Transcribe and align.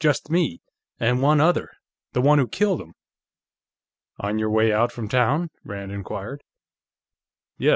Just 0.01 0.31
me. 0.31 0.61
And 0.99 1.21
one 1.21 1.39
other. 1.39 1.69
The 2.13 2.21
one 2.21 2.39
who 2.39 2.47
killed 2.47 2.81
him." 2.81 2.95
"On 4.19 4.39
your 4.39 4.49
way 4.49 4.73
out 4.73 4.91
from 4.91 5.07
town?" 5.07 5.51
Rand 5.63 5.91
inquired. 5.91 6.43
"Yes. 7.59 7.69